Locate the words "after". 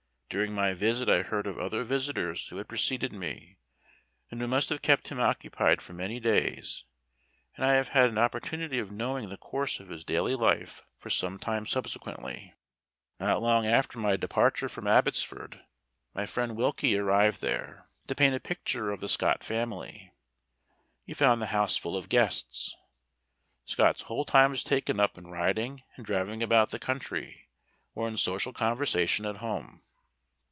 13.67-13.99